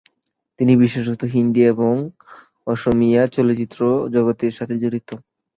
তিনি 0.59 0.73
বিশেষত 0.83 1.21
হিন্দী 1.33 1.61
এবং 1.73 1.93
অসমীয়া 2.67 3.23
চলচ্চিত্র 3.27 3.79
জগতের 4.13 4.53
সাথে 4.57 4.75
জড়িত। 4.77 5.09